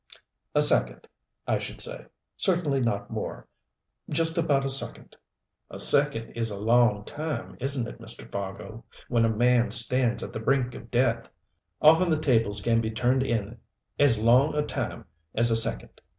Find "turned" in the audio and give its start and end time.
12.89-13.21